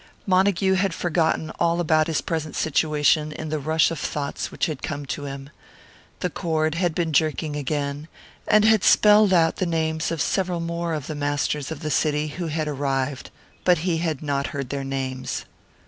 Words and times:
Montague 0.25 0.73
had 0.73 0.95
forgotten 0.95 1.51
all 1.59 1.79
about 1.79 2.07
his 2.07 2.21
present 2.21 2.55
situation 2.55 3.31
in 3.31 3.49
the 3.49 3.59
rush 3.59 3.91
of 3.91 3.99
thoughts 3.99 4.49
which 4.49 4.65
had 4.65 4.81
come 4.81 5.05
to 5.05 5.25
him. 5.25 5.51
The 6.21 6.31
cord 6.31 6.73
had 6.73 6.95
been 6.95 7.13
jerking 7.13 7.55
again, 7.55 8.07
and 8.47 8.65
had 8.65 8.83
spelled 8.83 9.31
out 9.31 9.57
the 9.57 9.67
names 9.67 10.09
of 10.09 10.19
several 10.19 10.59
more 10.59 10.95
of 10.95 11.05
the 11.05 11.13
masters 11.13 11.69
of 11.69 11.81
the 11.81 11.91
city 11.91 12.29
who 12.29 12.47
had 12.47 12.67
arrived; 12.67 13.29
but 13.63 13.77
he 13.85 13.97
had 13.99 14.23
not 14.23 14.47
heard 14.47 14.71
their 14.71 14.83
names. 14.83 15.45